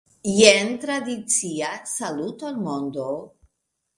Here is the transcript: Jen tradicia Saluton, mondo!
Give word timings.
Jen 0.35 0.71
tradicia 0.85 1.69
Saluton, 1.91 2.57
mondo! 2.69 3.07